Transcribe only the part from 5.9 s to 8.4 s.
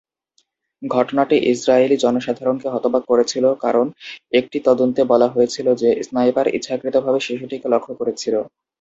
Sniper ইচ্ছাকৃতভাবে শিশুটিকে লক্ষ্য করেছিল।